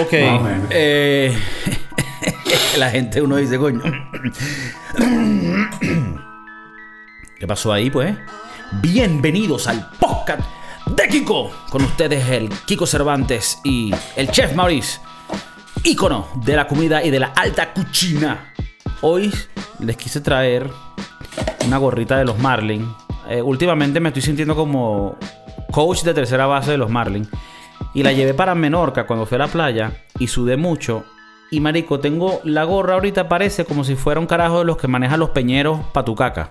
[0.00, 0.12] Ok.
[0.70, 1.36] Eh,
[2.78, 3.82] la gente, uno dice, coño.
[7.38, 8.16] ¿Qué pasó ahí, pues?
[8.82, 10.42] Bienvenidos al podcast
[10.86, 11.52] de Kiko.
[11.70, 14.98] Con ustedes el Kiko Cervantes y el chef Maurice,
[15.84, 18.52] ícono de la comida y de la alta cucina.
[19.00, 19.32] Hoy
[19.78, 20.68] les quise traer
[21.66, 22.92] una gorrita de los Marlin.
[23.28, 25.16] Eh, últimamente me estoy sintiendo como
[25.70, 27.28] coach de tercera base de los Marlin.
[27.94, 31.04] Y la llevé para Menorca cuando fui a la playa y sudé mucho.
[31.50, 34.88] Y marico, tengo la gorra ahorita parece como si fuera un carajo de los que
[34.88, 36.48] manejan los peñeros pa' tu caca.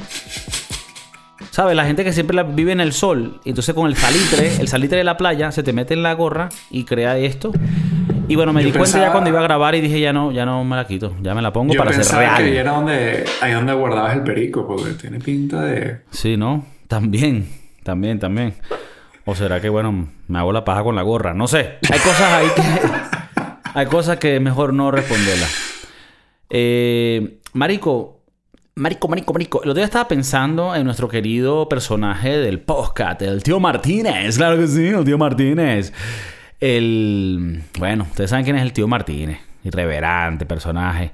[1.51, 1.75] ¿Sabes?
[1.75, 3.41] La gente que siempre vive en el sol.
[3.43, 6.13] Y entonces con el salitre, el salitre de la playa, se te mete en la
[6.13, 7.51] gorra y crea esto.
[8.29, 10.45] Y bueno, me di cuenta ya cuando iba a grabar y dije, ya no, ya
[10.45, 11.13] no me la quito.
[11.21, 12.43] Ya me la pongo para ser real.
[12.43, 15.99] que era donde, ahí donde guardabas el perico, porque tiene pinta de...
[16.09, 16.65] Sí, ¿no?
[16.87, 17.47] También,
[17.83, 18.53] también, también.
[19.25, 21.33] O será que, bueno, me hago la paja con la gorra.
[21.33, 21.77] No sé.
[21.89, 22.61] Hay cosas ahí que...
[23.73, 25.55] hay cosas que mejor no responderlas.
[26.49, 28.23] Eh, marico,
[28.75, 29.63] Marico, marico, marico.
[29.63, 34.37] El otro día estaba pensando en nuestro querido personaje del podcast, el tío Martínez.
[34.37, 35.93] Claro que sí, el tío Martínez.
[36.59, 37.61] El.
[37.77, 39.37] Bueno, ustedes saben quién es el tío Martínez.
[39.63, 41.11] Irreverante personaje.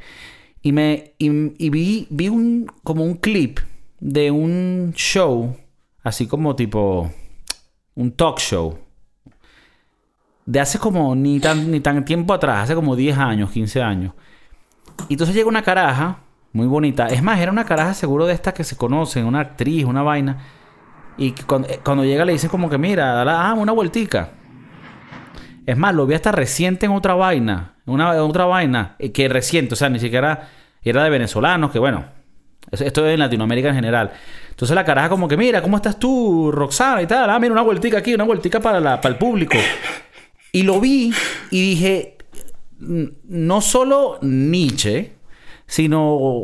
[0.62, 1.16] Y me.
[1.18, 2.72] Y, vi, vi un.
[2.82, 3.60] como un clip
[4.00, 5.58] de un show.
[6.02, 7.12] Así como tipo
[8.00, 8.80] un talk show
[10.46, 14.14] de hace como ni tan, ni tan tiempo atrás, hace como 10 años, 15 años.
[15.10, 16.20] Y entonces llega una caraja
[16.54, 17.08] muy bonita.
[17.08, 20.38] Es más, era una caraja seguro de estas que se conocen, una actriz, una vaina.
[21.18, 24.32] Y cuando, eh, cuando llega le dice como que mira, ah, una vueltica.
[25.66, 27.76] Es más, lo vi hasta reciente en otra vaina.
[27.86, 30.48] Una otra vaina eh, que reciente, o sea, ni siquiera
[30.82, 32.06] era de venezolanos, que bueno,
[32.72, 34.12] esto es en Latinoamérica en general.
[34.50, 37.02] Entonces la caraja como que, mira, ¿cómo estás tú, Roxana?
[37.02, 37.30] Y tal.
[37.30, 39.58] Ah, mira, una vueltica aquí, una vueltica para, la, para el público.
[40.52, 41.14] Y lo vi
[41.52, 42.18] y dije,
[42.80, 45.14] no solo Nietzsche,
[45.66, 46.42] sino...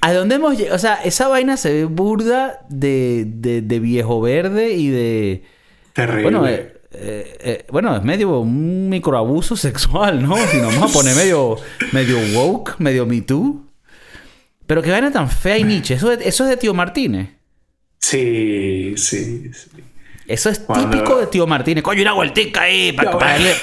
[0.00, 0.76] ¿A dónde hemos llegado?
[0.76, 5.42] O sea, esa vaina se ve burda de, de, viejo verde y de...
[5.94, 6.22] Terrible.
[6.22, 10.36] Bueno, eh, eh, eh, bueno, es medio un microabuso sexual, ¿no?
[10.36, 11.56] Si nos vamos a poner medio,
[11.92, 13.65] medio woke, medio me too.
[14.66, 15.94] Pero qué vaina tan fea y Nietzsche.
[15.94, 17.28] Eso, eso es de Tío Martínez.
[17.98, 19.70] Sí, sí, sí.
[20.26, 21.82] Eso es típico de Tío Martínez.
[21.84, 23.54] Coño, una vueltica ahí para darle,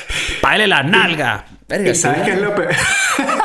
[0.41, 1.43] darle las nalgas.
[1.69, 2.71] ¿Y sabes qué es lo peor?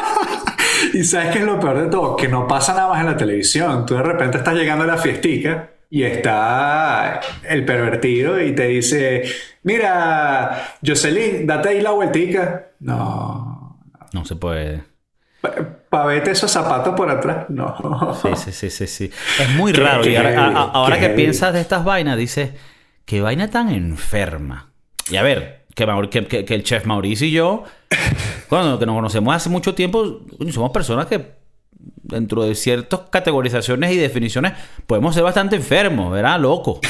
[0.95, 2.17] y sabes qué es lo peor de todo?
[2.17, 3.87] Que no pasa nada más en la televisión.
[3.87, 9.25] Tú de repente estás llegando a la fiestica y está el pervertido y te dice,
[9.65, 12.69] mira, Jocelyn, date ahí la vueltica.
[12.81, 13.81] No.
[14.13, 14.85] No se puede.
[15.89, 18.15] Para verte esos zapatos por atrás, no.
[18.37, 19.11] Sí, sí, sí, sí.
[19.41, 20.07] Es muy raro.
[20.07, 22.51] y ahora, que piensas de estas vainas, dices,
[23.05, 24.71] qué vaina tan enferma.
[25.11, 27.65] Y a ver, que, que, el chef Mauricio y yo,
[28.49, 31.39] cuando que nos conocemos hace mucho tiempo, somos personas que
[32.03, 34.53] dentro de ciertas categorizaciones y definiciones
[34.87, 36.39] podemos ser bastante enfermos, ¿verdad?
[36.41, 36.81] Loco.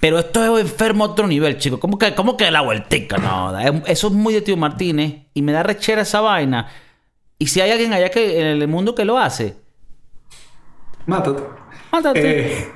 [0.00, 1.80] Pero esto es enfermo a otro nivel, chicos.
[1.80, 3.16] ¿Cómo que, cómo que la vueltica?
[3.16, 5.28] No, eso es muy de tío Martínez.
[5.32, 6.68] Y me da rechera esa vaina.
[7.38, 9.56] Y si hay alguien allá que, en el mundo que lo hace,
[11.06, 11.42] mátate.
[11.92, 12.68] Mátate.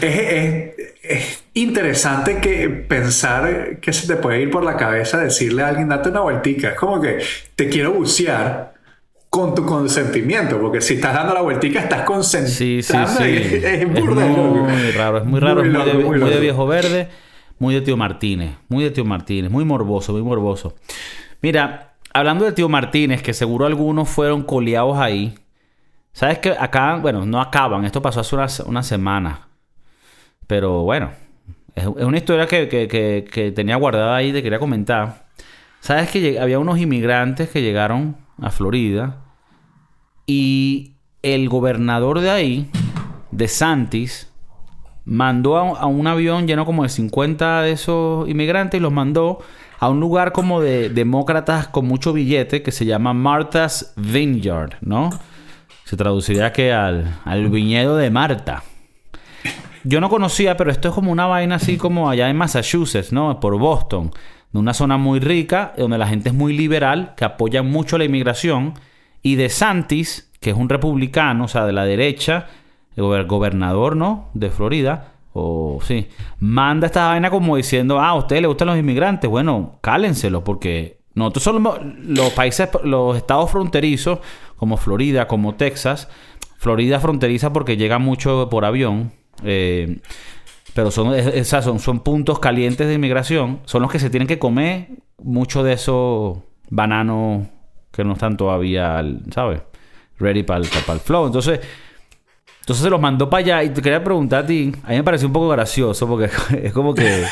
[0.00, 5.68] Eh, es, interesante que pensar que se te puede ir por la cabeza decirle a
[5.68, 6.70] alguien, date una vueltica.
[6.70, 7.18] Es como que
[7.54, 8.74] te quiero bucear
[9.30, 12.56] con tu consentimiento, porque si estás dando la vueltica estás concentrando.
[12.56, 13.60] Sí, sí, sí.
[13.62, 14.00] Es, muy,
[14.92, 17.08] raro, es muy raro, muy, de, muy de viejo verde,
[17.58, 20.74] muy de tío Martínez, muy de tío Martínez, muy morboso, muy morboso.
[21.42, 25.34] Mira, hablando de tío Martínez, que seguro algunos fueron coleados ahí.
[26.12, 29.48] ¿Sabes que acá, bueno, no acaban, esto pasó hace una, semana.
[30.46, 31.10] Pero bueno,
[31.74, 35.26] es, una historia que, tenía guardada ahí, te quería comentar.
[35.80, 39.18] ¿Sabes que había unos inmigrantes que llegaron a Florida
[40.26, 42.70] y el gobernador de ahí,
[43.30, 44.32] de Santis,
[45.04, 49.40] mandó a, a un avión lleno como de 50 de esos inmigrantes y los mandó
[49.78, 55.10] a un lugar como de demócratas con mucho billete que se llama Martha's Vineyard, ¿no?
[55.84, 58.62] Se traduciría que al, al viñedo de Marta.
[59.84, 63.38] Yo no conocía, pero esto es como una vaina así como allá en Massachusetts, ¿no?
[63.38, 64.10] Por Boston.
[64.52, 68.04] De una zona muy rica, donde la gente es muy liberal, que apoya mucho la
[68.04, 68.74] inmigración.
[69.22, 72.46] Y de Santis, que es un republicano, o sea, de la derecha,
[72.96, 74.30] el gobernador, ¿no?
[74.34, 78.78] De Florida o sí, manda esta vaina como diciendo, ah, a ustedes les gustan los
[78.78, 79.28] inmigrantes.
[79.28, 84.20] Bueno, cálenselo, porque nosotros somos los países, los estados fronterizos,
[84.56, 86.08] como Florida, como Texas.
[86.56, 89.12] Florida fronteriza porque llega mucho por avión.
[89.44, 90.00] Eh,
[90.72, 93.60] pero son, son, son puntos calientes de inmigración.
[93.66, 94.88] Son los que se tienen que comer
[95.22, 97.46] mucho de eso bananos
[97.92, 99.02] que no están todavía,
[99.34, 99.62] ¿sabes?
[100.18, 101.26] Ready para el, para el flow.
[101.26, 101.60] Entonces,
[102.66, 105.04] entonces se los mandó para allá y te quería preguntar a ti, a mí me
[105.04, 106.28] pareció un poco gracioso porque
[106.64, 107.24] es como que,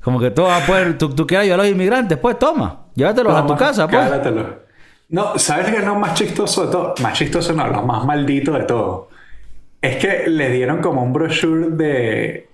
[0.00, 3.46] como que todo, pues, tú, tú quieres ayudar a los inmigrantes, pues toma, llévatelos a
[3.46, 4.10] tu casa, pues.
[5.08, 6.94] No, ¿sabes qué es lo más chistoso de todo?
[7.00, 9.10] Más chistoso no, lo más maldito de todo.
[9.80, 12.48] Es que le dieron como un brochure de,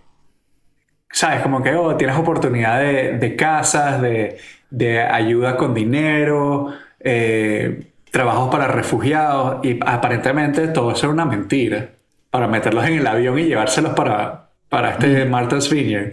[1.11, 1.41] ¿sabes?
[1.41, 4.37] Como que, oh, tienes oportunidad de, de casas, de,
[4.69, 11.89] de, ayuda con dinero, eh, trabajos para refugiados, y aparentemente todo eso era una mentira,
[12.31, 15.31] para meterlos en el avión y llevárselos para, para este mm.
[15.31, 16.13] Martha's Vineyard.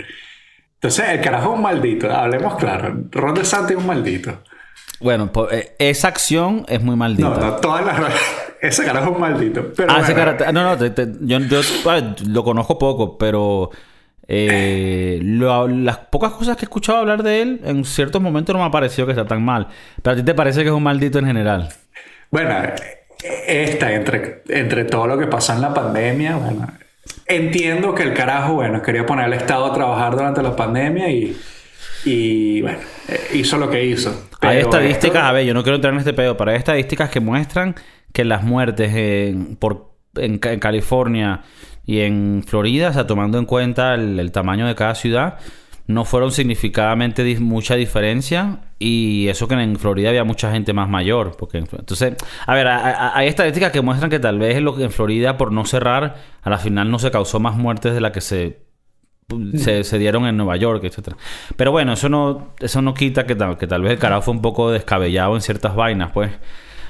[0.75, 2.95] Entonces, el carajo es un maldito, hablemos claro.
[3.11, 4.43] Ron DeSantis es un maldito.
[4.99, 7.29] Bueno, pues, eh, esa acción es muy maldita.
[7.29, 7.99] No, no, todas las...
[8.61, 9.73] Ese carajo es un maldito.
[9.75, 10.51] Pero ah, ese carajo...
[10.51, 10.85] No, no,
[11.21, 11.61] yo, yo
[12.27, 13.69] lo conozco poco, pero
[14.27, 18.67] eh, las pocas cosas que he escuchado hablar de él, en ciertos momentos no me
[18.67, 19.67] ha parecido que sea tan mal.
[20.01, 21.69] Pero a ti te parece que es un maldito en general.
[22.31, 22.55] Bueno,
[23.23, 26.67] esta, entre, entre todo lo que pasó en la pandemia, bueno,
[27.25, 31.37] entiendo que el carajo, bueno, quería poner al Estado a trabajar durante la pandemia y,
[32.05, 32.79] y bueno,
[33.33, 34.27] hizo lo que hizo.
[34.41, 37.19] hay estadísticas, a ver, yo no quiero entrar en este pedo, pero hay estadísticas que
[37.19, 37.75] muestran
[38.13, 41.41] que las muertes por, en California
[41.85, 45.37] y en Florida, o sea, tomando en cuenta el, tamaño de cada ciudad,
[45.87, 51.35] no fueron significadamente mucha diferencia y eso que en Florida había mucha gente más mayor.
[51.37, 52.15] Porque, entonces,
[52.45, 56.49] a ver, hay estadísticas que muestran que tal vez en Florida, por no cerrar, a
[56.49, 58.65] la final no se causó más muertes de las que se,
[59.83, 61.15] se, dieron en Nueva York, etc.
[61.55, 64.41] Pero bueno, eso no, eso no quita que, que tal vez el carajo fue un
[64.41, 66.31] poco descabellado en ciertas vainas, pues.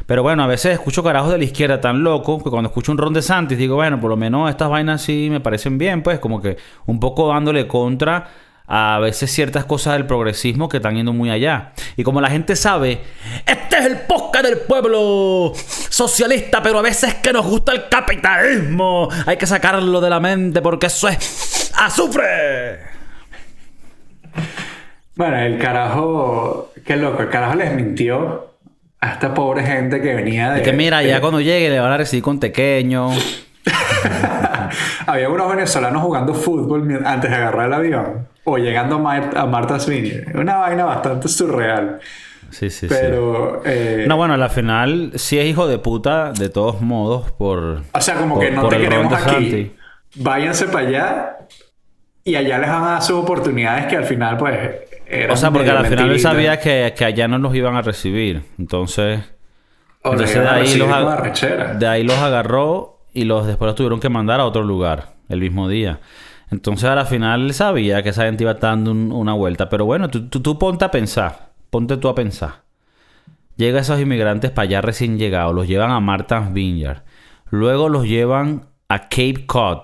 [0.06, 2.97] Pero bueno, a veces escucho carajos de la izquierda tan locos que cuando escucho un
[3.00, 6.19] Ron de Santis digo, bueno, por lo menos estas vainas sí me parecen bien, pues
[6.19, 8.30] como que un poco dándole contra
[8.67, 11.73] a veces ciertas cosas del progresismo que están yendo muy allá.
[11.95, 13.01] Y como la gente sabe,
[13.45, 15.53] este es el podcast del pueblo
[15.89, 19.09] socialista, pero a veces que nos gusta el capitalismo.
[19.25, 22.79] Hay que sacarlo de la mente porque eso es azufre.
[25.15, 28.56] Bueno, el carajo, qué loco, el carajo les mintió
[29.00, 30.61] a esta pobre gente que venía de...
[30.61, 33.11] que mira, ya cuando llegue le van a recibir con tequeño.
[35.07, 40.36] Había unos venezolanos jugando fútbol antes de agarrar el avión o llegando a, Martha's Vineyard.
[40.36, 42.00] Una vaina bastante surreal.
[42.51, 43.71] Sí, sí, Pero, sí.
[43.71, 47.81] Eh, no, bueno, a la final sí es hijo de puta, de todos modos, por.
[47.92, 49.74] O sea, como que no te queremos aquí.
[50.15, 51.38] Váyanse para allá
[52.24, 54.57] y allá les van a dar sus oportunidades que al final, pues,
[55.30, 58.44] o sea, porque al final él sabía que, que, allá no los iban a recibir.
[58.57, 59.21] Entonces.
[60.03, 64.39] entonces de ahí, los de ahí los agarró y los después los tuvieron que mandar
[64.39, 66.00] a otro lugar el mismo día.
[66.56, 69.68] Entonces a la final sabía que esa gente iba dando una vuelta.
[69.68, 71.52] Pero bueno, tú, tú, ponte a pensar.
[71.69, 72.63] Ponte tú a pensar.
[73.57, 75.54] Llega esos inmigrantes para allá recién llegados.
[75.54, 77.04] Los llevan a Martha's Vineyard.
[77.50, 79.80] Luego los llevan a Cape Cod.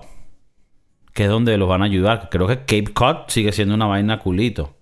[1.12, 2.30] Que es donde los van a ayudar.
[2.30, 4.74] Creo que Cape Cod sigue siendo una vaina culito.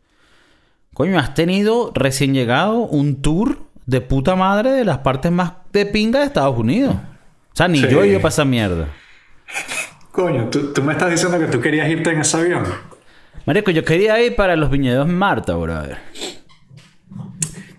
[0.95, 5.87] Coño, has tenido recién llegado un tour de puta madre de las partes más de
[5.87, 6.95] pinga de Estados Unidos.
[6.95, 8.87] O sea, ni yo iba para esa mierda.
[10.13, 12.65] Coño, ¿tú, me estás diciendo que tú querías irte en ese avión.
[13.47, 15.99] Marico, yo quería ir para los viñedos Marta, brother.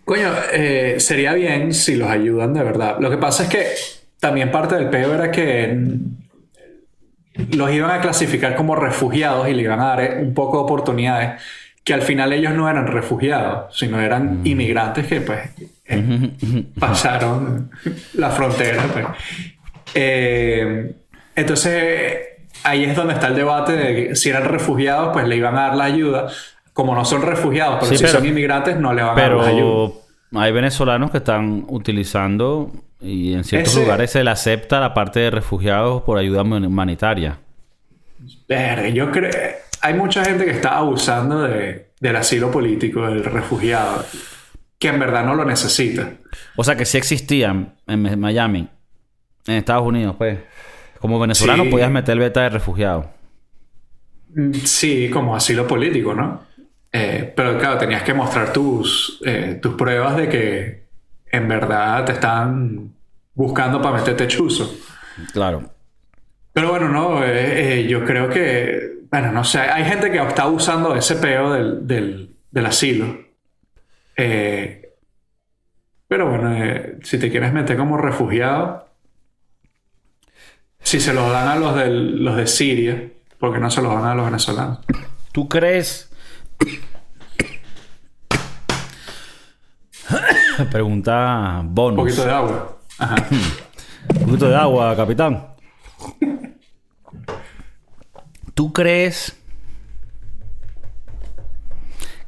[0.05, 2.97] Coño, eh, sería bien si los ayudan de verdad.
[2.99, 3.67] Lo que pasa es que
[4.19, 5.77] también parte del peo era que
[7.51, 11.41] los iban a clasificar como refugiados y le iban a dar un poco de oportunidades
[11.83, 14.47] que al final ellos no eran refugiados, sino eran mm.
[14.47, 15.49] inmigrantes que pues
[15.85, 16.31] eh,
[16.79, 17.71] pasaron
[18.13, 18.83] la frontera.
[18.93, 19.05] Pues.
[19.93, 20.93] Eh,
[21.35, 22.17] entonces
[22.63, 25.61] ahí es donde está el debate de que si eran refugiados pues le iban a
[25.61, 26.27] dar la ayuda.
[26.73, 29.91] Como no son refugiados, pero si son inmigrantes no le van a dar la ayuda.
[30.33, 32.71] Hay venezolanos que están utilizando
[33.01, 37.39] y en ciertos lugares se le acepta la parte de refugiados por ayuda humanitaria.
[38.93, 39.31] yo creo
[39.81, 44.05] hay mucha gente que está abusando del asilo político, del refugiado,
[44.77, 46.13] que en verdad no lo necesita.
[46.55, 48.67] O sea, que sí existían en Miami,
[49.47, 50.37] en Estados Unidos, pues.
[51.01, 53.09] Como venezolano podías meter beta de refugiado.
[54.33, 56.41] Mm, sí, como asilo político, ¿no?
[56.93, 60.83] Eh, pero claro, tenías que mostrar tus, eh, tus pruebas de que
[61.31, 62.93] en verdad te están
[63.33, 64.73] buscando para meterte chuzo.
[65.33, 65.69] Claro.
[66.53, 70.95] Pero bueno, no, eh, yo creo que bueno, no sé, hay gente que está usando
[70.95, 72.33] ese peo del,
[72.65, 73.19] asilo.
[74.15, 74.89] Eh,
[76.07, 78.87] pero bueno, eh, si te quieres meter como refugiado,
[80.81, 84.15] si se los dan a los, los de Siria, porque no se los dan a
[84.15, 84.79] los venezolanos.
[85.31, 86.11] ¿Tú crees?
[90.69, 91.99] Pregunta bonus.
[91.99, 92.77] Un poquito de agua.
[92.97, 93.15] Ajá.
[94.19, 95.47] Un poquito de agua, capitán.
[98.53, 99.37] ¿Tú crees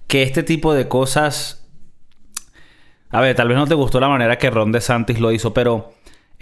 [0.07, 1.67] que este tipo de cosas...
[3.09, 5.92] A ver, tal vez no te gustó la manera que Ron DeSantis lo hizo, pero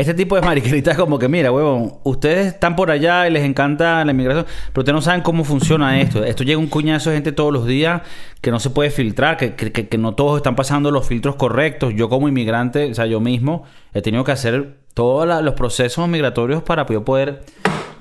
[0.02, 4.04] este tipo de mariqueritas como que, mira, huevón, ustedes están por allá y les encanta
[4.04, 6.24] la inmigración, pero ustedes no saben cómo funciona esto.
[6.24, 8.02] Esto llega un cuñazo de gente todos los días
[8.42, 11.94] que no se puede filtrar, que, que- no todos están pasando los filtros correctos.
[11.96, 16.64] Yo como inmigrante, o sea, yo mismo he tenido que hacer todos los procesos migratorios
[16.64, 17.42] para yo poder,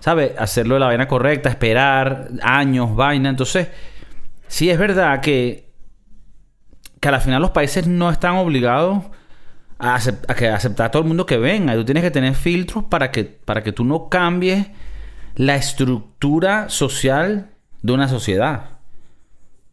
[0.01, 0.33] ¿sabes?
[0.39, 3.29] Hacerlo de la vaina correcta, esperar años, vaina.
[3.29, 3.69] Entonces,
[4.49, 5.71] sí es verdad que,
[7.01, 9.05] que a la final los países no están obligados
[10.37, 11.75] que aceptar a todo el mundo que venga.
[11.75, 14.67] Tú tienes que tener filtros para que, para que tú no cambies
[15.37, 17.51] la estructura social
[17.83, 18.65] de una sociedad.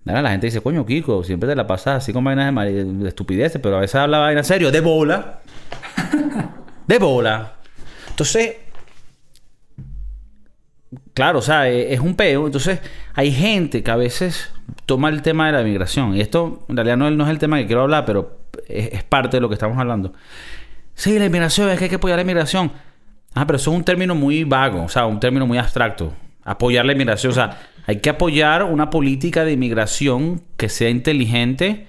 [0.05, 3.09] Ahora la gente dice, coño, Kiko, siempre te la pasas así con vainas de, de
[3.09, 5.41] estupideces, pero a veces habla vaina serio, de bola.
[6.87, 7.55] de bola.
[8.09, 8.55] Entonces,
[11.13, 12.45] claro, o sea, e- es un peo.
[12.45, 12.79] Entonces,
[13.13, 14.51] hay gente que a veces
[14.85, 16.15] toma el tema de la migración.
[16.15, 19.41] Y esto, en realidad, no es el tema que quiero hablar, pero es, parte de
[19.41, 20.13] lo que estamos hablando.
[20.93, 22.71] Sí, la inmigración, es que hay que apoyar la inmigración.
[23.33, 26.13] Ah, pero eso es un término muy vago, o sea, un término muy abstracto.
[26.43, 31.87] Apoyar la inmigración, o sea, hay que apoyar una política de inmigración que sea inteligente,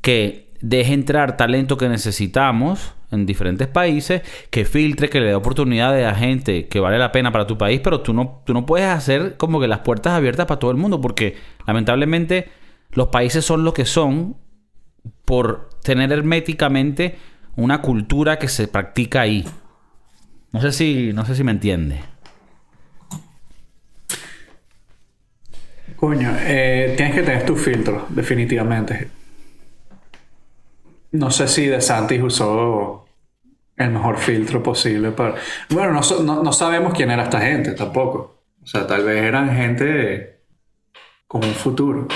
[0.00, 6.06] que deje entrar talento que necesitamos en diferentes países, que filtre, que le dé oportunidades
[6.06, 8.88] a gente que vale la pena para tu país, pero tú no, tú no puedes
[8.88, 11.36] hacer como que las puertas abiertas para todo el mundo, porque
[11.66, 12.48] lamentablemente
[12.92, 14.36] los países son lo que son
[15.24, 17.18] por tener herméticamente
[17.56, 19.44] una cultura que se practica ahí.
[20.52, 22.00] No sé si, no sé si me entiende.
[25.96, 29.10] Coño, eh, tienes que tener tus filtros, definitivamente.
[31.12, 33.06] No sé si De Santis usó
[33.76, 35.36] el mejor filtro posible para...
[35.70, 38.42] Bueno, no, no- no sabemos quién era esta gente tampoco.
[38.62, 40.40] O sea, tal vez eran gente
[41.26, 42.06] con un futuro.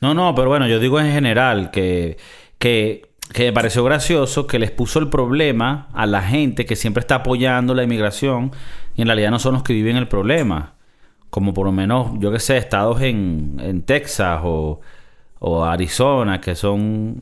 [0.00, 2.16] No, no, pero bueno, yo digo en general que,
[2.58, 7.00] que, que me pareció gracioso que les puso el problema a la gente que siempre
[7.00, 8.52] está apoyando la inmigración
[8.96, 10.74] y en realidad no son los que viven el problema.
[11.30, 14.80] Como por lo menos, yo que sé, estados en, en Texas o,
[15.40, 17.20] o Arizona que son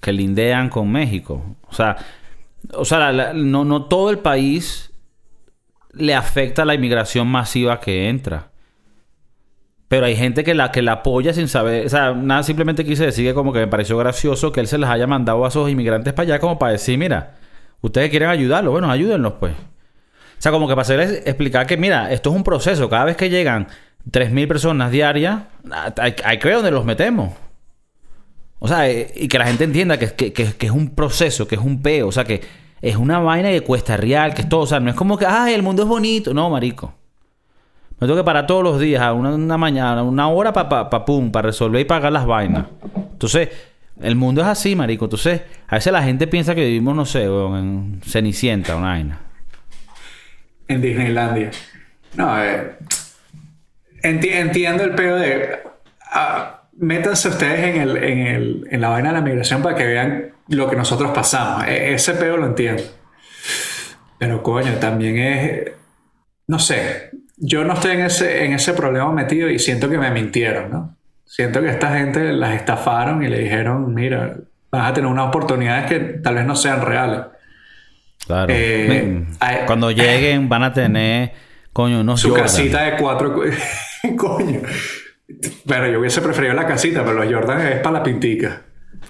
[0.00, 1.42] que lindean con México.
[1.68, 1.96] O sea,
[2.72, 4.92] o sea no, no todo el país
[5.92, 8.50] le afecta la inmigración masiva que entra.
[9.94, 11.86] Pero hay gente que la, que la apoya sin saber.
[11.86, 14.76] O sea, nada, simplemente quise decir que como que me pareció gracioso que él se
[14.76, 17.34] les haya mandado a esos inmigrantes para allá como para decir, mira,
[17.80, 19.52] ustedes quieren ayudarlos, bueno, ayúdenlos pues.
[19.52, 22.88] O sea, como que para hacerles explicar que, mira, esto es un proceso.
[22.88, 23.68] Cada vez que llegan
[24.10, 25.42] 3.000 personas diarias,
[25.96, 27.32] hay, hay que ver los metemos.
[28.58, 31.46] O sea, eh, y que la gente entienda que, que, que- que es un proceso,
[31.46, 32.08] que es un peo.
[32.08, 32.40] O sea, que
[32.82, 34.62] es una vaina que cuesta real, que es todo.
[34.62, 36.34] O sea, no es como que, ay, el mundo es bonito.
[36.34, 36.94] No, marico.
[38.04, 40.90] Me tengo que parar todos los días, a una, una mañana, una hora para pa,
[40.90, 42.66] pa, pum, para resolver y pagar las vainas.
[43.12, 43.48] Entonces,
[44.02, 45.06] el mundo es así, marico.
[45.06, 49.20] Entonces, a veces la gente piensa que vivimos, no sé, en Cenicienta, una vaina.
[50.68, 51.50] en Disneylandia.
[52.14, 52.72] No, eh,
[54.02, 55.60] enti- entiendo el pedo de.
[56.12, 59.86] ah, métanse ustedes en, el, en, el, en la vaina de la migración para que
[59.86, 61.66] vean lo que nosotros pasamos.
[61.66, 62.82] E- ese pedo lo entiendo.
[64.18, 65.72] Pero coño, también es.
[66.48, 67.10] No sé.
[67.36, 70.96] Yo no estoy en ese, en ese problema metido y siento que me mintieron, ¿no?
[71.24, 74.36] Siento que esta gente las estafaron y le dijeron, mira,
[74.70, 77.20] vas a tener unas oportunidades que tal vez no sean reales.
[78.26, 78.46] Claro.
[78.54, 81.32] Eh, Me- Cuando lleguen van a tener,
[81.72, 82.44] coño, unos Su Jordan.
[82.46, 83.34] casita de cuatro.
[83.34, 83.42] cu-
[84.16, 84.60] Coño.
[85.66, 88.62] Pero yo hubiese preferido la casita, pero los Jordan es para la pintica.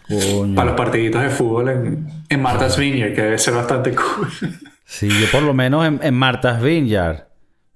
[0.08, 0.54] Coño.
[0.54, 4.28] Para los partiditos de fútbol en, en Martha's Vineyard, que debe ser bastante cool.
[4.86, 7.23] Sí, yo por lo menos en, en Martha's Vineyard,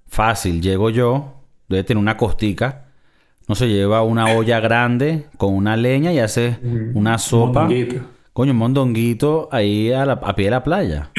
[0.09, 2.85] fácil, llego yo, debe tener una costica,
[3.47, 6.59] no se lleva una olla grande con una leña y hace
[6.95, 7.61] una sopa.
[7.63, 7.97] mondonguito.
[8.33, 11.11] Coño, un mondonguito ahí a, la- a pie de la playa.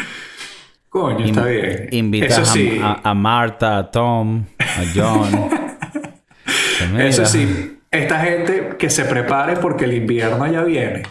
[0.89, 1.87] Coño, está bien.
[1.91, 5.29] Invitas a- sí, a, a Marta, a Tom, a John.
[6.91, 7.77] Mira, eso sí.
[7.91, 11.03] Esta gente que se prepare porque el invierno ya viene.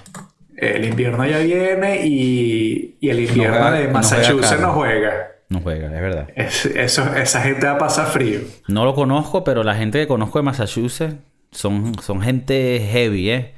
[0.57, 5.13] El invierno ya viene y, y el invierno juega- de no Massachusetts juega no juega.
[5.51, 6.29] No juega, es verdad.
[6.37, 8.41] Es- eso, esa gente va a pasar frío.
[8.69, 11.17] No lo conozco, pero la gente que conozco de Massachusetts
[11.53, 13.55] son, son gente heavy, ¿eh?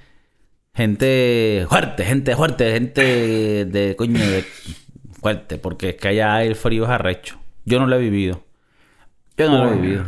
[0.73, 4.45] Gente fuerte, gente fuerte, gente de coño de
[5.21, 7.39] fuerte, porque es que allá el frío es arrecho.
[7.65, 8.45] Yo no lo he vivido.
[9.37, 10.05] Yo no lo he vivido.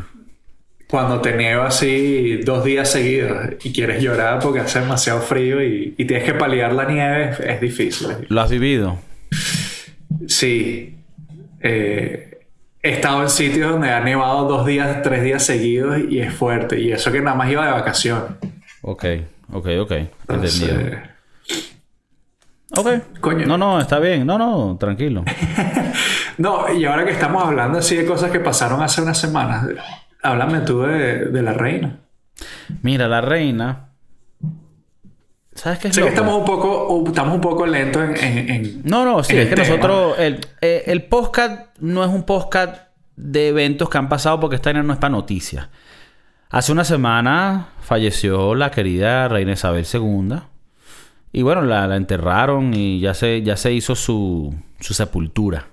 [0.88, 5.94] cuando te nieva así dos días seguidos y quieres llorar porque hace demasiado frío y,
[5.98, 8.08] y tienes que paliar la nieve, es difícil.
[8.28, 8.98] ¿Lo has vivido?
[10.28, 10.96] Sí.
[11.62, 12.47] Eh,
[12.83, 16.81] he estado en sitios donde ha nevado dos días, tres días seguidos y es fuerte.
[16.81, 18.38] Y eso que nada más iba de vacación.
[18.83, 19.04] Ok,
[19.52, 19.92] ok, ok.
[20.28, 20.75] Entendido.
[22.76, 22.88] Ok.
[23.21, 23.47] Coño.
[23.47, 24.26] No, no, está bien.
[24.26, 25.25] No, no, tranquilo.
[26.38, 29.66] no, y ahora que estamos hablando así de cosas que pasaron hace unas semanas,
[30.23, 32.00] háblame tú de, de la reina.
[32.83, 33.91] Mira, la reina.
[35.54, 39.23] ¿Sabes qué es sé que estamos un poco, estamos un poco lentos en, No, no,
[39.23, 40.18] sí, es que nosotros.
[40.18, 44.73] El, eh, el, podcast no es un podcast de eventos que han pasado porque esta
[44.73, 45.68] no es para noticias.
[46.49, 50.37] Hace una semana falleció la querida reina Isabel II.
[51.32, 55.72] Y bueno, la, enterraron y ya se, ya se hizo su, su sepultura.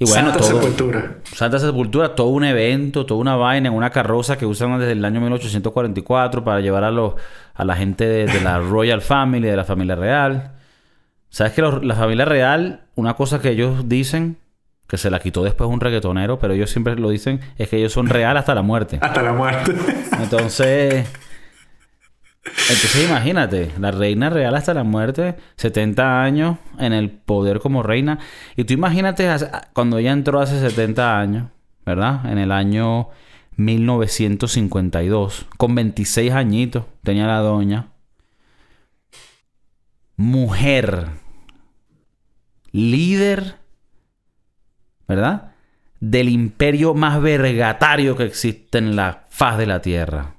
[0.00, 1.16] Y bueno, Santa Sepultura.
[1.24, 5.04] Santa Sepultura, todo un evento, toda una vaina en una carroza que usan desde el
[5.04, 7.16] año 1844 para llevar a, los,
[7.54, 10.52] a la gente de, la Royal Family, de la familia real.
[11.28, 14.38] ¿Sabes que la familia real, una cosa que ellos dicen,
[14.88, 17.92] que se la quitó después un reggaetonero, pero ellos siempre lo dicen, es que ellos
[17.92, 18.98] son real hasta la muerte.
[19.02, 19.74] hasta la muerte.
[20.18, 21.06] Entonces,
[22.68, 28.18] entonces imagínate, la reina real hasta la muerte, 70 años en el poder como reina.
[28.56, 29.28] Y tú imagínate
[29.72, 31.48] cuando ella entró hace 70 años,
[31.84, 32.30] ¿verdad?
[32.30, 33.08] En el año
[33.56, 37.88] 1952, con 26 añitos tenía la doña.
[40.16, 41.08] Mujer,
[42.72, 43.56] líder,
[45.08, 45.52] ¿verdad?
[45.98, 50.34] Del imperio más vergatario que existe en la faz de la tierra.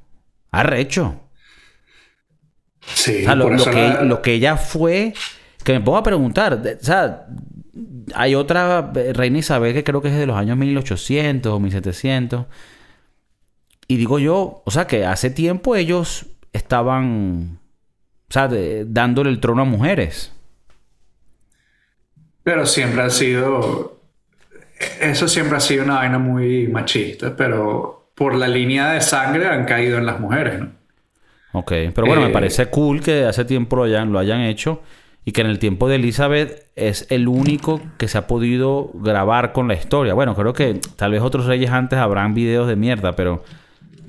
[0.51, 1.19] Arrecho.
[2.93, 5.13] Sí, lo, que, ella fue,
[5.63, 7.25] que me pongo a preguntar, o sea,
[8.15, 12.45] hay otra reina Isabel que creo que es de los años 1800 o 1700.
[13.87, 17.59] Y digo yo, o sea, que hace tiempo ellos estaban,
[18.29, 18.49] o sea,
[18.85, 20.31] dándole el trono a mujeres.
[22.43, 24.01] Pero siempre ha sido,
[24.99, 29.65] eso siempre ha sido una vaina muy machista, pero por la línea de sangre han
[29.65, 30.80] caído en las mujeres, ¿no?
[31.53, 34.81] Ok, pero bueno, me eh, parece cool que hace tiempo lo hayan, lo hayan hecho
[35.23, 39.51] y que en el tiempo de Elizabeth es el único que se ha podido grabar
[39.51, 40.13] con la historia.
[40.13, 43.43] Bueno, creo que tal vez otros reyes antes habrán videos de mierda, pero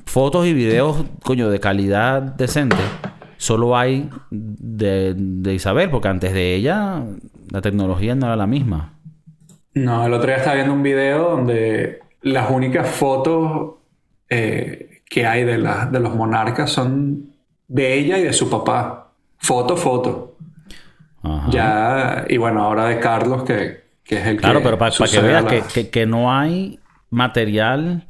[0.07, 2.77] fotos y videos, coño, de calidad decente,
[3.37, 7.03] solo hay de, de Isabel, porque antes de ella
[7.51, 8.95] la tecnología no era la misma.
[9.75, 13.75] No, el otro día estaba viendo un video donde las únicas fotos
[14.29, 17.32] eh, que hay de, la, de los monarcas son
[17.69, 19.13] de ella y de su papá.
[19.39, 20.37] Foto, foto.
[21.51, 26.07] Ya, y bueno, ahora de Carlos, que, es el claro, pero para, que veas que,
[26.07, 28.07] no hay material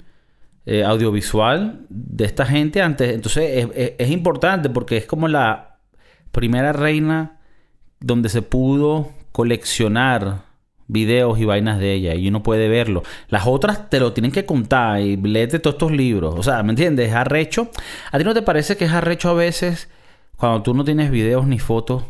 [0.64, 3.14] eh, audiovisual de esta gente antes.
[3.14, 5.76] Entonces es, es, importante porque es como la
[6.32, 7.38] primera reina
[8.00, 10.51] donde se pudo coleccionar
[10.92, 13.02] videos y vainas de ella y uno puede verlo.
[13.28, 16.34] Las otras te lo tienen que contar y léete todos estos libros.
[16.36, 17.08] O sea, ¿me entiendes?
[17.08, 17.70] Es arrecho.
[18.12, 19.88] ¿A ti no te parece que es arrecho a veces
[20.36, 22.04] cuando tú no tienes videos ni fotos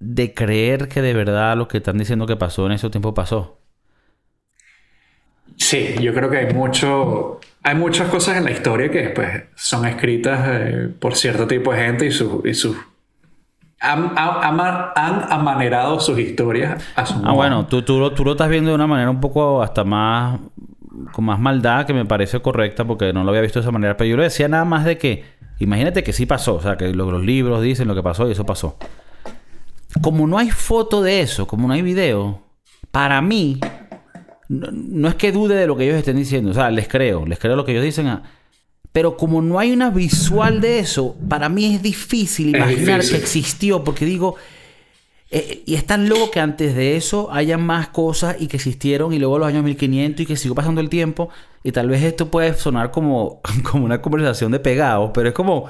[0.00, 3.58] de creer que de verdad lo que están diciendo que pasó en ese tiempo pasó?
[5.56, 9.86] Sí, yo creo que hay mucho, hay muchas cosas en la historia que pues, son
[9.86, 12.76] escritas eh, por cierto tipo de gente y, su, y sus
[13.80, 14.12] han,
[15.30, 18.74] amanerado sus historias a su Ah, bueno, tú, tú, lo, tú lo estás viendo de
[18.74, 20.40] una manera un poco hasta más...
[21.12, 23.96] con más maldad que me parece correcta porque no lo había visto de esa manera.
[23.96, 25.24] Pero yo le decía nada más de que...
[25.60, 26.56] Imagínate que sí pasó.
[26.56, 28.76] O sea, que los libros dicen lo que pasó y eso pasó.
[30.02, 32.42] Como no hay foto de eso, como no hay video,
[32.90, 33.60] para mí...
[34.48, 36.50] No, no es que dude de lo que ellos estén diciendo.
[36.50, 37.26] O sea, les creo.
[37.26, 38.06] Les creo lo que ellos dicen.
[38.06, 38.22] A,
[38.92, 43.84] pero como no hay una visual de eso, para mí es difícil imaginar que existió,
[43.84, 44.36] porque digo,
[45.30, 49.12] eh, y es tan loco que antes de eso haya más cosas y que existieron
[49.12, 51.28] y luego los años 1500 y que siguió pasando el tiempo.
[51.62, 55.68] Y tal vez esto puede sonar como, como una conversación de pegados, pero es como,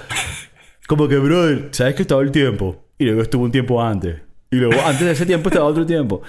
[0.87, 2.85] como que, brother, ¿sabes que estaba el tiempo?
[2.99, 4.21] Y luego estuvo un tiempo antes.
[4.51, 6.23] Y luego antes de ese tiempo estaba otro tiempo.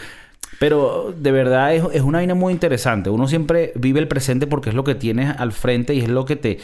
[0.60, 3.10] Pero de verdad es, es, una vaina muy interesante.
[3.10, 6.26] Uno siempre vive el presente porque es lo que tienes al frente y es lo
[6.26, 6.60] que te...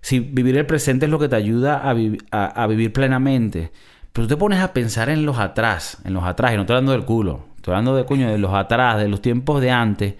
[0.00, 3.72] Si vivir el presente es lo que te ayuda a, a, vivir plenamente.
[4.12, 6.74] Pero tú te pones a pensar en los atrás, en los atrás, y no estoy
[6.74, 10.14] hablando del culo, estoy hablando de coño, de los atrás, de los tiempos de antes.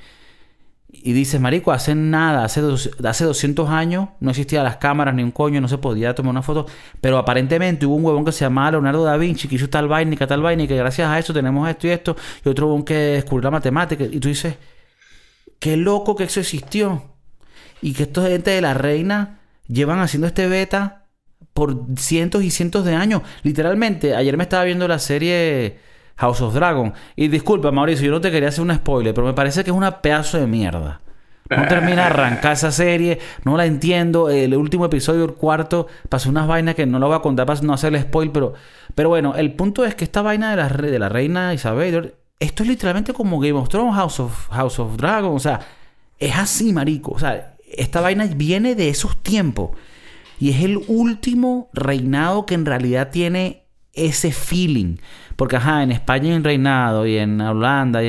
[0.93, 2.61] Y dices, marico, hace nada, hace,
[3.05, 6.43] hace 200 años no existían las cámaras ni un coño, no se podía tomar una
[6.43, 6.67] foto.
[7.01, 10.15] Pero aparentemente hubo un huevón que se llamaba Leonardo da Vinci, que hizo tal vaina
[10.15, 12.17] y tal vaina, y que gracias a eso tenemos esto y esto.
[12.45, 14.05] Y otro huevón que descubrió la matemática.
[14.05, 14.57] Y tú dices,
[15.61, 17.05] qué loco que eso existió.
[17.83, 21.07] y que estos gente de la reina llevan haciendo este beta
[21.55, 23.23] por cientos y cientos de años.
[23.43, 25.79] Literalmente, ayer me estaba viendo la serie
[26.21, 26.93] House of Dragon.
[27.17, 29.77] Y disculpa, Mauricio, yo no te quería hacer un spoiler, pero me parece que es
[29.77, 31.01] una pedazo de mierda.
[31.49, 34.29] No termina de arrancar esa serie, no la entiendo.
[34.29, 37.61] El último episodio, el cuarto, pasó unas vainas que no lo voy a contar para
[37.63, 38.55] no hacerle spoiler, pero,
[38.95, 42.63] pero bueno, el punto es que esta vaina de la, de la reina Isabel, esto
[42.63, 45.61] es literalmente como Game of Thrones, House of, House of Dragon, o sea,
[46.19, 47.13] es así, marico.
[47.13, 49.71] O sea, esta vaina viene de esos tiempos.
[50.39, 54.97] Y es el último reinado que en realidad tiene ese feeling.
[55.37, 58.01] Porque, ajá, en España hay un reinado y en Holanda,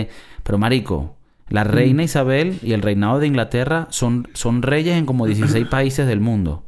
[0.44, 1.18] pero marico,
[1.50, 6.08] la reina Isabel y el reinado de Inglaterra son, son reyes en como 16 países
[6.08, 6.66] del mundo.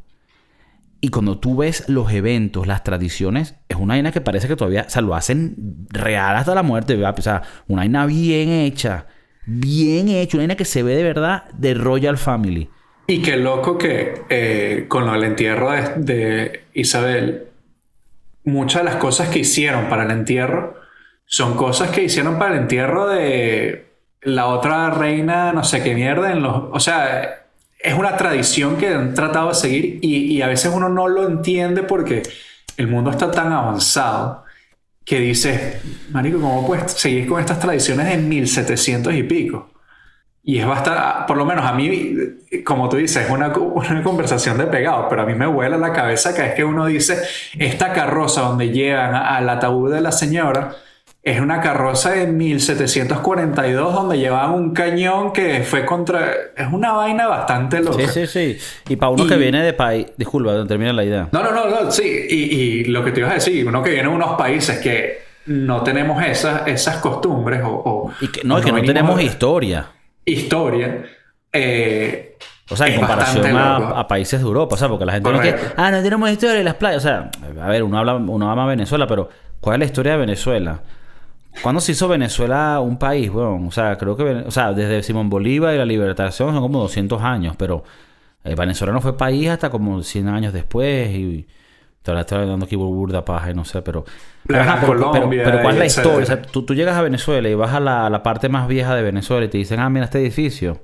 [0.99, 4.85] Y cuando tú ves los eventos, las tradiciones, es una vaina que parece que todavía,
[4.87, 7.15] o sea, lo hacen real hasta la muerte, ¿verdad?
[7.17, 9.07] O sea, una vaina bien hecha,
[9.45, 12.69] bien hecha, una vaina que se ve de verdad de Royal Family.
[13.07, 17.47] Y qué loco que eh, con el entierro de, Isabel,
[18.45, 20.75] muchas de las cosas que hicieron para el entierro
[21.25, 23.87] son cosas que hicieron para el entierro de
[24.21, 27.47] la otra reina, no sé qué mierda, en los, o sea,
[27.79, 31.83] es una tradición que han tratado de seguir y, a veces uno no lo entiende
[31.83, 32.23] porque
[32.77, 34.43] el mundo está tan avanzado
[35.03, 39.72] que dice, Marico, ¿cómo puedes seguir con estas tradiciones de 1700 y pico?
[40.45, 42.15] Y es bastante, por lo menos a mí,
[42.65, 45.93] como tú dices, es una, una conversación de pegado, pero a mí me vuela la
[45.93, 47.17] cabeza que es que uno dice,
[47.57, 50.75] esta carroza donde llevan al ataúd de la señora,
[51.23, 56.33] es una carroza de 1742 donde llevaban un cañón que fue contra...
[56.57, 58.05] Es una vaina bastante loca.
[58.09, 58.57] Sí, sí, sí.
[58.89, 60.07] Y para uno que viene de país...
[60.17, 61.29] Disculpa, termina la idea.
[61.31, 62.03] No, no, no, no sí.
[62.29, 65.19] Y, y, lo que te iba a decir, uno que viene de unos países que
[65.45, 68.11] no tenemos esas, esas costumbres o...
[68.19, 69.87] y que, no, es que no tenemos historia
[70.25, 71.05] historia.
[71.51, 72.37] Eh,
[72.69, 75.55] o sea, en comparación a, países de Europa, o sea, porque la gente no que,
[75.75, 77.03] ah, no tenemos historia de las playas.
[77.03, 77.31] O sea,
[77.61, 80.81] a ver, uno habla, uno ama Venezuela, pero ¿cuál es la historia de Venezuela?
[81.61, 83.29] ¿Cuándo se hizo Venezuela un país?
[83.31, 86.79] Bueno, o sea, creo que, o sea, desde Simón Bolívar y la libertación son como
[86.79, 87.83] 200 años, pero
[88.43, 91.47] eh, Venezuela no fue país hasta como 100 años después y
[92.03, 94.03] te estoy hablando aquí burda paja y no sé, pero...
[94.45, 94.61] Pero,
[94.99, 96.23] pero, ¿cuál es la historia?
[96.23, 98.93] O sea, tú, tú, llegas a Venezuela y vas a la, la, parte más vieja
[98.93, 100.81] de Venezuela y te dicen, ah, mira, este edificio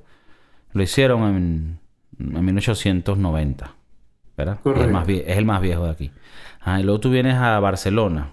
[0.72, 1.78] lo hicieron en,
[2.18, 3.74] en 1890,
[4.34, 4.58] ¿verdad?
[4.64, 6.10] Es, más es el más viejo de aquí.
[6.62, 8.32] Ah, y luego tú vienes a Barcelona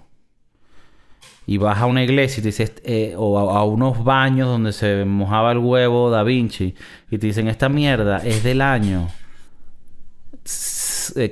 [1.46, 4.72] y vas a una iglesia y te dices, eh, o a, a, unos baños donde
[4.72, 6.74] se mojaba el huevo Da Vinci
[7.10, 9.08] y te dicen, esta mierda es del año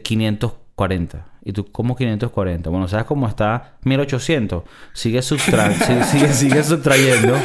[0.03, 1.36] 540.
[1.47, 2.69] Y tú, ¿cómo 540?
[2.71, 4.65] Bueno, ¿sabes cómo está 1800?
[4.93, 5.73] Sigue, subtra
[6.11, 7.37] sigue, sigue, subtrayendo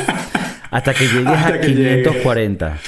[0.71, 2.79] hasta que llegues a 540.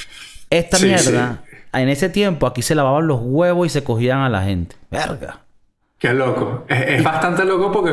[0.50, 4.42] Esta mierda, en ese tiempo aquí se lavaban los huevos y se cogían a la
[4.42, 4.74] gente.
[4.90, 5.38] Verga.
[5.98, 6.64] Qué loco.
[6.68, 7.92] Es, bastante loco porque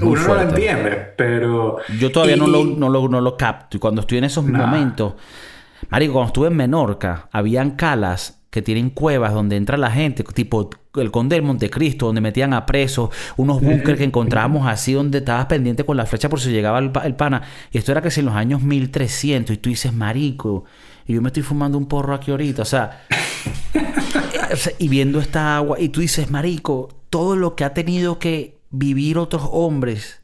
[0.00, 1.80] uno no lo entiende, pero...
[1.98, 3.76] Yo todavía no, lo, no, lo, no, lo, capto.
[3.76, 5.16] Y cuando estoy en esos momentos...
[5.90, 10.70] Marico, cuando estuve en Menorca, habían calas que tienen cuevas donde entra la gente, tipo
[10.96, 15.46] el Conde del Montecristo, donde metían a presos, unos búnkeres que encontrábamos así, donde estabas
[15.46, 17.42] pendiente con la flecha por si llegaba el, pana.
[17.70, 20.64] Y esto era que si en los años 1300, y tú dices, marico,
[21.06, 23.06] y yo me estoy fumando un porro aquí ahorita, o sea,
[24.78, 29.18] y viendo esta agua, y tú dices, marico, todo lo que ha tenido que vivir
[29.18, 30.22] otros hombres.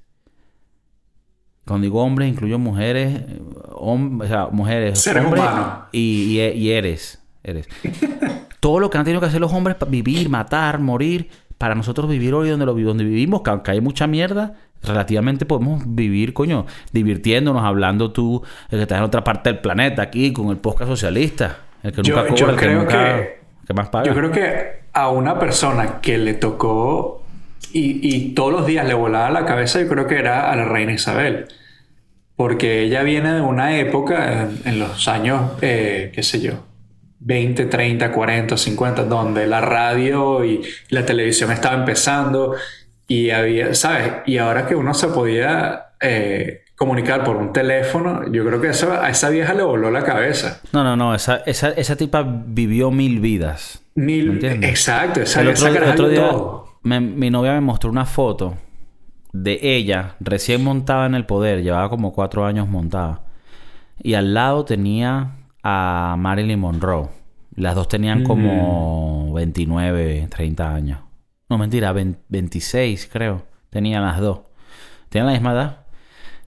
[1.65, 3.23] Cuando digo hombres, incluyo mujeres,
[3.71, 5.85] o sea, mujeres, Seres humanos.
[5.93, 7.69] Y, y eres, eres
[8.63, 12.09] todo lo que han tenido que hacer los hombres para vivir, matar, morir, para nosotros
[12.09, 16.67] vivir hoy donde, lo, donde vivimos, que aunque hay mucha mierda, relativamente podemos vivir, coño,
[16.93, 20.89] divirtiéndonos, hablando tú, el que estás en otra parte del planeta, aquí, con el podcast
[20.91, 23.23] socialista, el que nunca cobra, el que nunca...
[23.67, 24.07] Que, más paga.
[24.07, 27.25] Yo creo que a una persona que le tocó
[27.73, 30.93] y, todos los días le volaba la cabeza, yo creo que era a la reina
[30.93, 31.47] Isabel.
[32.37, 36.72] Porque ella viene de una época, en, los años, eh, qué sé yo,
[37.25, 42.55] 20, 30, 40, 50, donde la radio y la televisión estaba empezando
[43.07, 44.13] y había, ¿sabes?
[44.27, 48.93] Y ahora que uno se podía eh, comunicar por un teléfono, yo creo que eso,
[48.93, 50.61] a esa vieja le voló la cabeza.
[50.73, 53.83] No, no, no, esa, esa, esa tipa vivió mil vidas.
[53.95, 56.33] Mil, exacto, esa, el otro, día,
[56.83, 58.57] mi novia me mostró una foto
[59.33, 63.21] de ella recién montada en el poder, llevaba como cuatro años montada.
[64.03, 67.09] Y al lado tenía a Marilyn Monroe.
[67.55, 71.01] Las dos tenían como 29, 30 años.
[71.49, 73.45] No, mentira, 26 creo.
[73.71, 74.41] Tenían las dos.
[75.09, 75.87] Tenían la misma edad.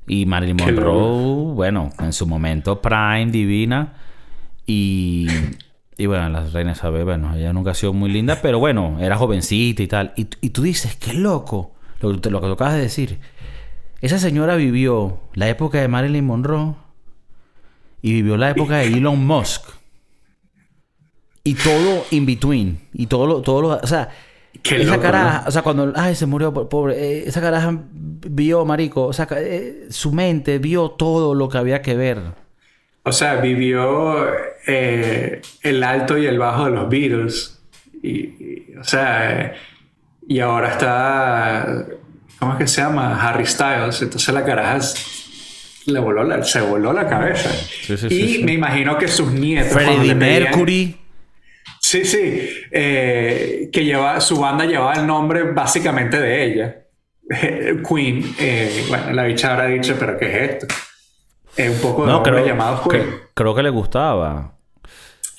[0.07, 3.93] Y Marilyn Monroe, bueno, en su momento prime, divina.
[4.65, 5.27] Y
[5.97, 9.15] Y bueno, la reina Isabel, bueno, ella nunca ha sido muy linda, pero bueno, era
[9.17, 10.13] jovencita y tal.
[10.17, 13.19] Y, y tú dices, qué loco, lo, lo que tú acabas de decir.
[14.01, 16.75] Esa señora vivió la época de Marilyn Monroe
[18.05, 19.63] y vivió la época de Elon Musk.
[21.43, 22.79] Y todo in between.
[22.93, 24.09] Y todo lo, todo lo, o sea,
[24.61, 27.79] Qué esa cara, o sea, cuando, ay, se murió, po- pobre, eh, esa cara
[28.29, 32.19] vio, marico, o sea, eh, su mente vio todo lo que había que ver.
[33.03, 34.27] O sea, vivió
[34.67, 37.59] eh, el alto y el bajo de los Beatles.
[38.03, 39.51] Y, y, o sea,
[40.27, 41.85] y ahora está,
[42.37, 43.19] ¿cómo es que se llama?
[43.19, 43.99] Harry Styles.
[44.03, 44.79] Entonces la caraja
[45.87, 47.49] le voló la, se voló la cabeza.
[47.51, 49.73] Sí, sí, y sí, me imagino que sus nietos...
[49.73, 50.97] Freddie Mercury.
[51.81, 52.49] Sí, sí.
[52.71, 56.75] eh, que lleva, su banda llevaba el nombre básicamente de ella.
[57.87, 58.35] Queen.
[58.39, 60.67] eh, bueno, la bicha habrá dicho, pero ¿qué es esto?
[61.57, 63.03] Es un poco de No, hombre creo, llamado Queen.
[63.03, 64.51] que- creo que le gustaba.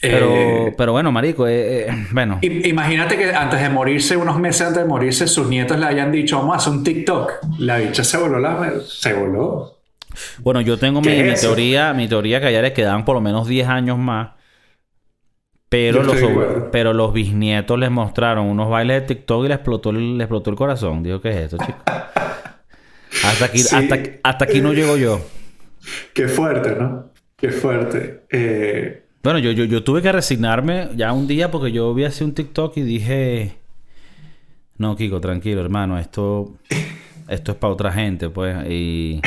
[0.00, 2.38] Pero, Eh, pero bueno, marico, eh, eh, bueno.
[2.42, 6.38] Imagínate que antes de morirse, unos meses antes de morirse, sus nietos le hayan dicho,
[6.38, 7.32] vamos a hacer un TikTok.
[7.58, 8.72] La bicha se voló la...
[8.86, 9.75] Se voló.
[10.38, 13.04] Bueno, yo tengo mi, ¿Qué es mi teoría, mi teoría que a ella le quedaban
[13.04, 14.30] por lo menos 10 años más.
[15.68, 16.16] Pero los,
[16.70, 21.02] pero los bisnietos les mostraron unos bailes de TikTok y le explotó explotó el corazón.
[21.02, 21.78] Digo, ¿qué es esto, chico?
[23.24, 23.74] Hasta aquí, Sí.
[23.74, 25.20] hasta, hasta aquí no llego yo.
[26.14, 27.10] Qué fuerte, ¿no?
[27.36, 28.22] Qué fuerte.
[28.30, 32.22] Eh, Bueno, yo, yo, yo tuve que resignarme ya un día porque yo vi así
[32.22, 33.56] un TikTok y dije...
[34.78, 35.98] No, Kiko, tranquilo, hermano.
[35.98, 36.54] Esto,
[37.28, 38.56] esto es para otra gente, pues.
[38.68, 39.20] Y...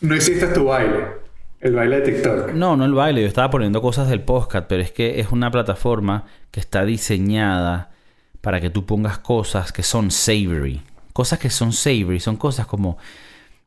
[0.00, 1.26] no hiciste tu baile.
[1.60, 2.52] El baile de TikTok.
[2.52, 3.22] No, no el baile.
[3.22, 7.90] Yo estaba poniendo cosas del podcast, pero es que es una plataforma que está diseñada
[8.40, 10.82] para que tú pongas cosas que son savory.
[11.12, 12.20] Cosas que son savory.
[12.20, 12.98] Son cosas como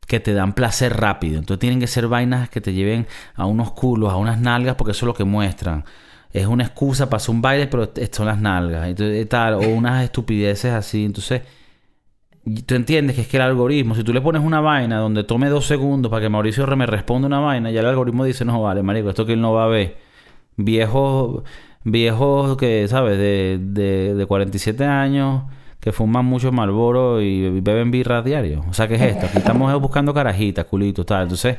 [0.06, 1.38] que te dan placer rápido.
[1.38, 4.92] Entonces tienen que ser vainas que te lleven a unos culos, a unas nalgas, porque
[4.92, 5.84] eso es lo que muestran.
[6.32, 8.88] Es una excusa para hacer un baile, pero son las nalgas.
[8.88, 11.04] Entonces, tal, o unas estupideces así.
[11.04, 11.42] Entonces,
[12.66, 15.48] tú entiendes que es que el algoritmo, si tú le pones una vaina donde tome
[15.48, 18.82] dos segundos para que Mauricio me responda una vaina, ya el algoritmo dice, no, vale,
[18.82, 19.98] marico, esto que él no va a ver.
[20.56, 21.42] Viejos,
[21.84, 23.18] viejos que, ¿sabes?
[23.18, 25.44] De, de, de 47 años
[25.80, 28.64] que fuman mucho Marlboro y beben birra diario.
[28.68, 29.26] O sea, ¿qué es esto?
[29.26, 31.22] Aquí estamos buscando carajitas, culitos, tal.
[31.22, 31.58] Entonces,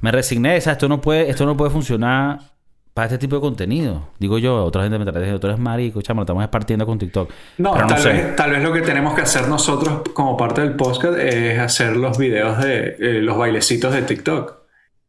[0.00, 2.53] me resigné, o sea, esto no puede, esto no puede funcionar
[2.94, 4.10] para este tipo de contenido.
[4.20, 6.96] Digo yo, otra gente me está diciendo, tú eres marico, chamo, lo estamos partiendo con
[6.96, 7.28] TikTok.
[7.58, 8.12] No, Pero tal, sé.
[8.12, 11.96] vez, tal vez lo que tenemos que hacer nosotros como parte del podcast es hacer
[11.96, 14.54] los videos de eh, los bailecitos de TikTok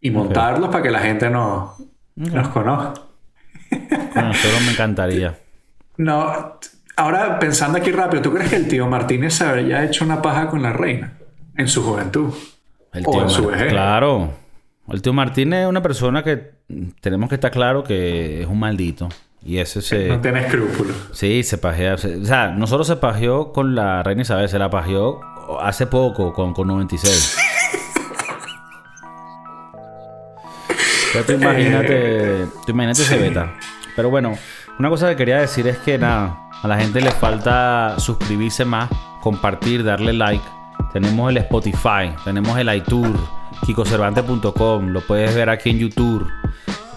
[0.02, 1.74] y montarlos para que la gente nos,
[2.16, 3.02] nos conozca.
[3.70, 5.38] Bueno, solo me encantaría.
[5.98, 6.58] No,
[6.98, 10.64] ahora pensando aquí rápido, ¿tú crees que el tío Martínez habría hecho una paja con
[10.64, 11.14] la reina
[11.56, 12.34] en su juventud?
[12.94, 13.70] El O en su vejez.
[13.70, 14.32] Claro.
[14.88, 16.55] El tío Martínez es una persona que
[17.02, 19.10] tenemos que estar claro que es un maldito.
[19.44, 20.08] Y ese se...
[20.08, 20.96] No tiene escrúpulos.
[21.14, 21.98] Sí, se pajea.
[22.00, 25.20] se- O sea, no solo se pajeó con la reina Isabel, se la pajeó
[25.62, 27.38] hace poco con, con 96.
[31.14, 33.54] Pero tú imagínate, tú imagínate ese beta.
[33.96, 34.36] Pero bueno,
[34.80, 38.90] una cosa que quería decir es que nada, a la gente le falta suscribirse más,
[39.22, 40.44] compartir, darle like.
[40.92, 43.20] Tenemos el Spotify, tenemos el iTunes,
[43.66, 46.28] kikocervante.com, lo puedes ver aquí en YouTube.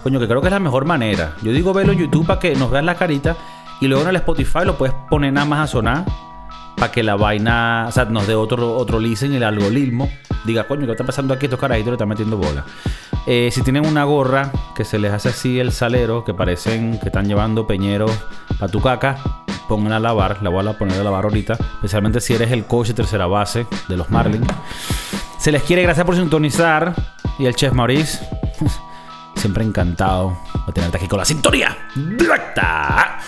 [0.03, 1.35] Coño, que creo que es la mejor manera.
[1.41, 3.35] Yo digo verlo en YouTube para que nos vean la carita
[3.81, 6.05] y luego en el Spotify lo puedes poner nada más a sonar
[6.75, 10.09] para que la vaina, o sea, nos dé otro, otro listen, el algoritmo.
[10.45, 11.45] Diga, coño, ¿qué está pasando aquí?
[11.45, 12.63] Estos carajitos le están metiendo bola.
[13.27, 17.07] Eh, si tienen una gorra que se les hace así el salero, que parecen que
[17.07, 18.11] están llevando peñeros
[18.57, 19.17] para tu caca,
[19.67, 20.41] pónganla a lavar.
[20.41, 21.53] La voy a poner a lavar ahorita.
[21.53, 24.47] Especialmente si eres el coach de tercera base de los Marlins.
[25.39, 26.93] Se les quiere, gracias por sintonizar.
[27.37, 28.19] Y el chef Maurice,
[29.35, 33.19] siempre encantado de tenerte aquí con la sintonía directa.